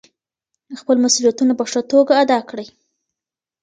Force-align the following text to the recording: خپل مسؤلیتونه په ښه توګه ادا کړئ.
خپل 0.81 0.97
مسؤلیتونه 1.05 1.53
په 1.59 1.65
ښه 1.71 1.81
توګه 1.91 2.13
ادا 2.23 2.39
کړئ. 2.49 2.67